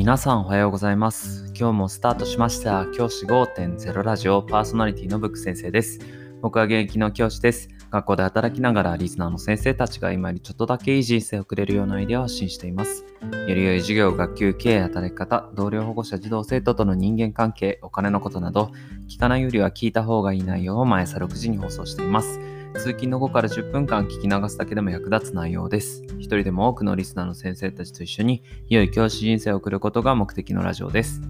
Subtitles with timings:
[0.00, 1.52] 皆さんおはようございます。
[1.54, 2.86] 今日もスタートしました。
[2.86, 5.98] 教師5.0ラジオパーソナリティのブック先生です。
[6.40, 7.68] 僕は現役の教師です。
[7.90, 13.04] 学校で働きながらリスナーの先生たちが今よりちょっとだけいい人生をくれるようなアイデアを発信しています。
[13.46, 18.70] より良い授業、学級、経営、働き方、同僚保護者、児童生徒との人間関係、お金のことなど、
[19.06, 22.40] 聞かないよりは聞いた方がいい内容を毎朝6時に放送しています。
[22.80, 26.02] 通勤の後から10分間聞き流すだけでも役立つ内容です。
[26.18, 31.20] 一人でも多くのリスナーの先生たちと一緒に良い教師人生を送ることが目的のラジオです。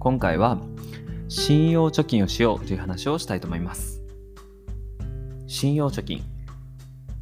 [0.00, 0.60] 今回は
[1.28, 4.02] 信用貯金をしようという話をしたいと思います。
[5.46, 6.24] 信用貯金。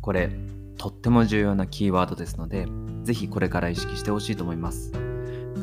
[0.00, 0.30] これ、
[0.78, 2.66] とっても重要なキーワードですので、
[3.02, 4.92] ぜひこれから意識してほしいと思います。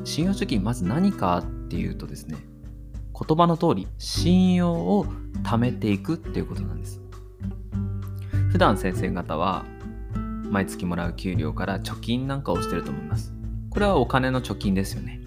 [0.03, 2.37] 信用貯金、まず何かっていうとですね、
[3.19, 5.07] 言葉の通り、信用を
[5.41, 7.02] 貯めていくっていうことなんです。
[8.53, 9.65] 普段先生方は
[10.51, 13.33] 毎月もらう給料から貯金なんかをしてると思います。
[13.71, 15.19] これはお金の貯金ですよね。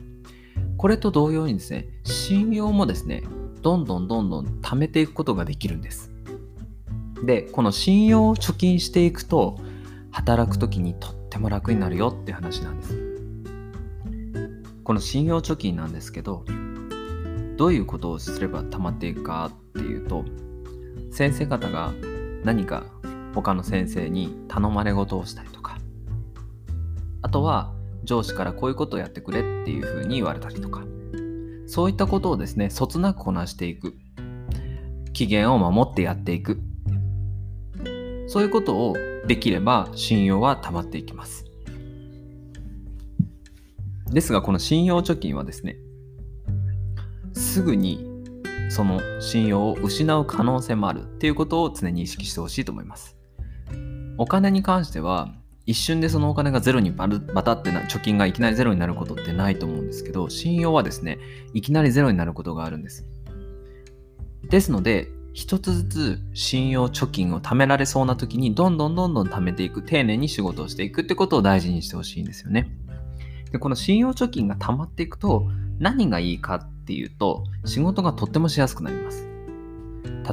[0.77, 3.25] これと同様にですね、信用もですね、
[3.63, 6.13] どんどんどんどん貯めていくことができるんです。
[7.25, 9.59] で、この信用を貯金していくと、
[10.13, 12.97] 働く時にとっても楽になるよって話なんです。
[14.85, 16.45] この信用貯金なんですけど、
[17.57, 20.25] どういうことをすれば貯まっていくかっていうと、
[21.11, 21.93] 先生方が
[22.45, 22.85] 何か
[23.43, 25.79] 他の先生に頼まれ事をしたりとか。
[27.23, 27.73] あとは
[28.05, 30.83] 上司からこういうことをやってくれっていうふうに言われたりとか。
[31.67, 33.95] そういったことをですねそつなくこなしていく。
[35.13, 36.61] 期限を守ってやっていく。
[38.29, 41.45] そういうことをできれば信用は溜まっていきます。
[44.11, 45.77] ですがこの信用貯金はですね
[47.33, 48.07] すぐに
[48.71, 53.17] その信用を失う可能性もあるっていうことを常に意識してほしいと思います。
[54.19, 55.35] お金に関しては
[55.67, 61.19] 一瞬でそのお金がゼロにババタってな貯金がいきなりゼロになることってないと思うんですけど信用はですね
[61.55, 63.05] いきなりゼロになることがあるんです。
[64.49, 72.71] ですので一つずつ信用貯金を貯められそうな時にどんどんどんどん貯めていく丁寧に仕事をしていくってことを大事にしてほしいんですよね。
[73.51, 79.29] でこの信用貯金が貯まっていくと何がいいかっていうと仕事がとってもしやすくなります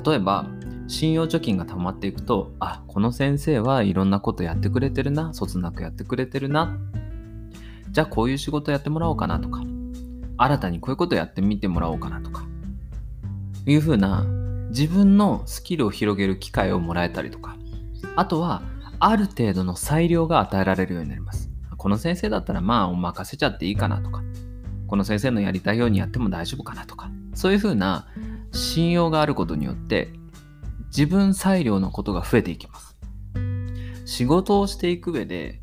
[0.05, 0.45] 例えば
[0.93, 6.77] 信用貯金が溜まっていくとあこの先生はいろんなことやってくれてるなそつなくやってくれてるな。
[7.89, 9.63] じゃあこういう仕事やってもらおうかなとか
[10.37, 12.45] 新たにこういうことやってみてもらおうかなとか。
[13.65, 14.23] いうふうな
[14.69, 17.55] 自分のスキルを広げる機会をもらえたりとか。
[18.15, 18.61] あとは
[18.99, 21.49] ある程度の裁量が与えられるようになります。
[21.75, 24.21] この先生だったらまあお任せちゃっていいかなとか。
[24.85, 27.09] この先生のやりたいようにやっても大丈夫かなとか。
[27.33, 28.05] そういうふうな
[28.51, 30.13] 信用があることによって
[30.95, 32.95] 自分裁量のことが増えていきます。
[34.05, 35.59] 仕事をしていく上で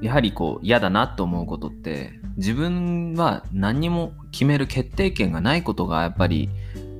[0.00, 6.48] やはりこう嫌だなと思うことって自分は何にも決める決定権がないことがやっぱり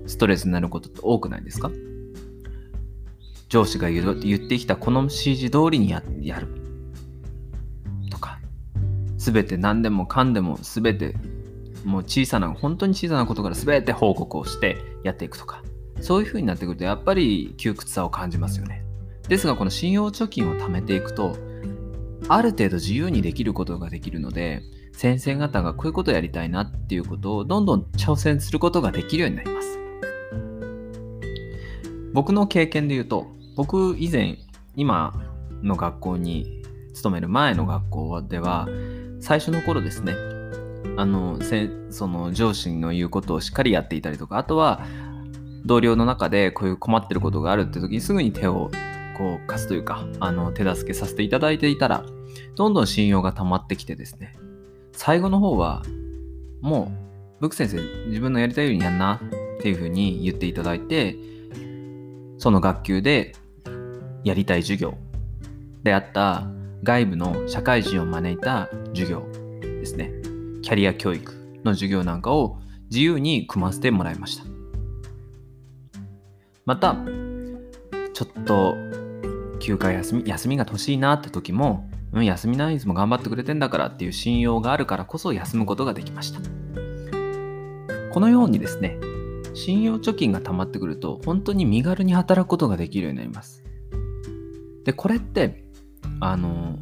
[0.06, 1.70] ストレスになることって多くないですか？
[3.48, 6.48] 上司が言ってきたこの指示通りにややる
[9.16, 11.14] 全て何でもかんでも全て
[11.84, 15.62] もう小さな本当に小さなことから全て報告をしてやっていくとか。
[16.04, 18.84] そういう風になってくるとやっぱり窮屈さを感じますよね。
[19.26, 21.38] ですがこの信用貯金を貯めていくと
[22.28, 24.60] ある程度自由にできることができるので
[24.92, 29.78] 先生方がこういうことをやりたいなっていうことをどんどん挑戦することができるようになります。
[32.12, 33.26] 僕の経験で言うと
[33.56, 34.36] 僕以前
[34.76, 35.14] 今
[35.62, 36.62] の学校に
[36.92, 38.68] 勤める前の学校では
[39.20, 40.12] 最初の頃ですね
[40.98, 41.38] あの
[41.88, 44.86] その上司の言うことをしっかりやっていたりとかあとは
[45.64, 48.70] 同僚の中でこういう困ってることがあるって時にすぐに手を
[49.16, 52.04] こう貸すというかあの手助けさせていただいていたら
[52.56, 54.34] どんどん信用が溜まってきてですね。
[54.92, 55.82] 最後の方は
[56.60, 56.92] も
[57.38, 59.20] うブック先生自分のやりたいようにやんな
[59.58, 61.16] っていうふうに言っていただいて
[62.38, 63.34] その学級で
[64.22, 64.96] やりたい授業
[65.82, 66.46] であった
[66.82, 69.26] 外部の社会人を招いた授業
[69.60, 70.12] ですね。
[70.62, 72.58] キャリア教育の授業なんかを
[72.90, 74.53] 自由に組ませてもらいました
[76.66, 76.96] また
[78.14, 78.74] ちょっと
[79.60, 86.40] 休暇休み休みが欲しいなって時も、うん、休みないいつも頑張ってくれてんだからっていう信用があるからこそ休むことができました。
[88.12, 88.96] このようにですね
[89.54, 93.62] 信用貯金が溜まってくると本当に身軽に働くことができるようになります。
[94.84, 95.64] でこれって
[96.20, 96.78] あの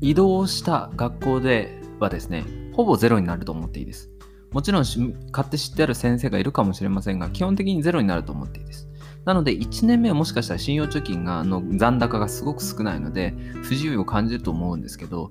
[0.00, 4.10] 移動した学校ではですねほぼゼロになると思っていいです。
[4.52, 4.84] もちろん
[5.32, 8.88] 買って知ってある先生がいるかもしれませんが基本的にゼロになると思っていいです。
[9.24, 15.30] なので1年目はもしかしたら信用貯金がの残高がすごく少ないので不自由を感じると思うんですけど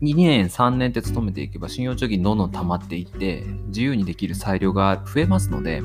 [0.00, 5.82] 2年、3年って勤めていけば信用貯金どんどん溜まっていって自由にできる裁量が増えますので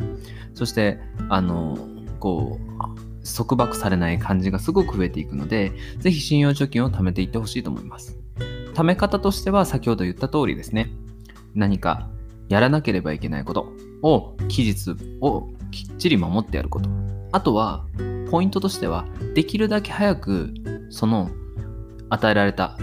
[0.53, 0.99] そして
[1.29, 1.77] あの
[2.19, 2.87] こう
[3.35, 8.17] 束縛されない感じがすごく増えていくのでぜひ信用貯金を貯めていってほしいと思います。
[8.73, 10.91] 貯め方としては先ほど言った通りですね。
[11.55, 12.07] 何か
[12.47, 13.67] やらなければいけないこと
[14.03, 17.16] を期日をきっちり守ってやること。
[17.31, 17.85] あとは
[18.29, 20.53] ポイントとしてはできるだけ早く
[20.89, 21.29] その
[22.09, 22.77] 与えられた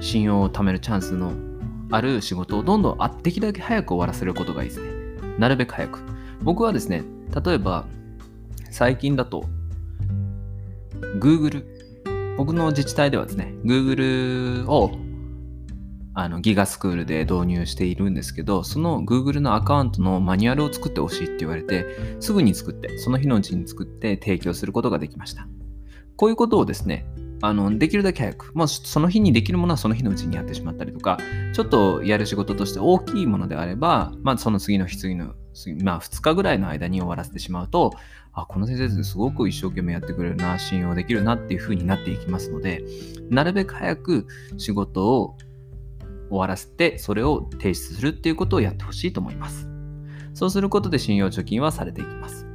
[0.00, 1.32] 信用を貯めるチャンスの
[1.90, 4.90] ある仕事をどんどんできるだけ早く終わらせることがいいですね。
[5.38, 5.98] なるべく早く。
[6.42, 7.04] 僕はですね、
[7.44, 7.86] 例えば
[8.70, 9.44] 最近だと
[11.18, 11.64] Google、
[12.36, 14.90] 僕の自治体ではですね、Google を
[16.14, 21.86] あのギガスクールで導入しているんですけど、その Google のアカウントのマニュアルを作ってほしいって言われて、
[22.20, 25.46] すぐに作って、その日のうちに作って提供することができました。
[26.16, 27.06] こういうことをですね、
[27.42, 31.18] あのできるだけ早く、まあ、その日にできるものはその日のうちにやってしまったりとか、
[31.54, 35.34] ちょっとやる仕事として大きいものであれば、まあ、その次の日、次の、
[35.82, 37.92] まあ、2日ぐらいの間に終わらせてしまうと、
[38.32, 42.84] あ、この先生すごく一生懸命やってくれるな、信用できるなっていう風になっていきますので、
[43.30, 44.26] なるべく早く
[44.58, 45.38] 仕事を
[46.30, 49.68] 終わらせて、それを提出するっていうことをやってほしいと思います。
[50.32, 52.46] そうすることで信用貯金はされていきます。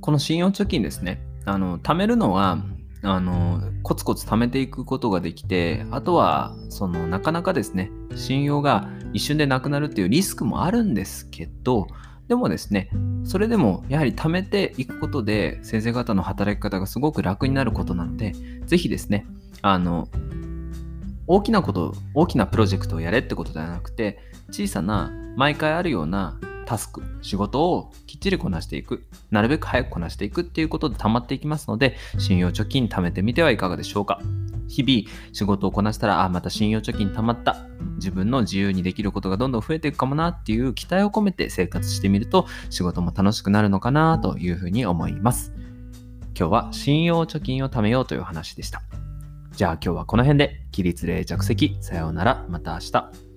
[0.00, 1.22] この信用貯金ですね。
[1.44, 2.58] あの、貯めるのは、
[3.02, 11.86] あの、コツコツ貯めていくことができて、あとは、その、なかなかですね、信用が一瞬でなくなるっていうリスクもあるんですけど、
[12.28, 12.90] でもですね、
[13.24, 18.32] それでもやはり貯めていくことで先生方の働き方がすごく楽になることなので、
[18.66, 19.26] ぜひですね、
[19.60, 20.08] あの、
[21.32, 24.18] 大きなこと、大きなプロジェクトをやれってことではなくて、
[24.50, 34.20] 小さな毎回あるようなタスク、仕事をきっちりこなしていく、なるべく早くこなしていくっていうことで溜まっていきますので、信用貯金貯めてみてはいかがでしょうか。
[34.68, 37.64] 日々仕事をこなしたら、あ、また信用貯金貯まった。
[37.94, 45.54] 自分の自由にできることがどんどん増えていくかもなっていう期待を込めて生活してみると、仕事も楽しくなるのかなというふうに思います。
[46.38, 48.82] 今日は信用貯金を貯めようという話でした。
[49.52, 53.31] じゃあ今日はこの辺で、起立例着席、さようなら、また明日。